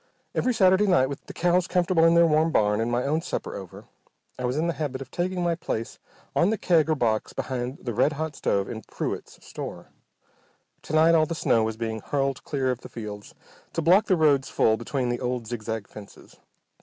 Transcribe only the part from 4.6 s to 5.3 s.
the habit of